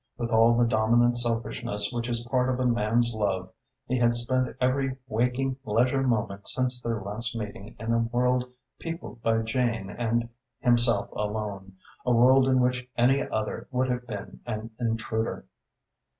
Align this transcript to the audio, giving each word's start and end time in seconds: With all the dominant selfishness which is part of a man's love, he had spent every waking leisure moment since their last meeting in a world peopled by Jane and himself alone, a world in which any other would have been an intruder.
With 0.17 0.31
all 0.31 0.57
the 0.57 0.65
dominant 0.65 1.19
selfishness 1.19 1.93
which 1.93 2.09
is 2.09 2.25
part 2.27 2.49
of 2.49 2.59
a 2.59 2.65
man's 2.65 3.13
love, 3.15 3.51
he 3.85 3.99
had 3.99 4.15
spent 4.15 4.55
every 4.59 4.97
waking 5.07 5.57
leisure 5.63 6.01
moment 6.01 6.47
since 6.47 6.81
their 6.81 6.99
last 6.99 7.35
meeting 7.35 7.75
in 7.79 7.93
a 7.93 7.99
world 7.99 8.51
peopled 8.79 9.21
by 9.21 9.43
Jane 9.43 9.91
and 9.91 10.27
himself 10.59 11.11
alone, 11.11 11.75
a 12.03 12.11
world 12.13 12.47
in 12.47 12.61
which 12.61 12.89
any 12.97 13.21
other 13.29 13.67
would 13.69 13.91
have 13.91 14.07
been 14.07 14.39
an 14.47 14.71
intruder. 14.79 15.45